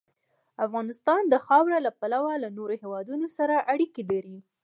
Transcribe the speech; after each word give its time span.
افغانستان 0.65 1.21
د 1.27 1.35
خاوره 1.45 1.77
له 1.85 1.91
پلوه 1.99 2.33
له 2.43 2.49
نورو 2.57 2.75
هېوادونو 2.83 3.27
سره 3.37 3.55
اړیکې 3.73 4.03
لري. 4.11 4.37